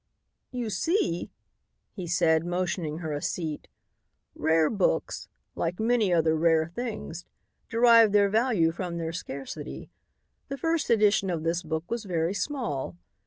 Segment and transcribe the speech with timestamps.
[0.49, 1.29] "You see,"
[1.93, 3.67] he said, motioning her a seat,
[4.33, 7.23] "rare books, like many other rare things,
[7.69, 9.91] derive their value from their scarcity.
[10.47, 12.97] The first edition of this book was very small.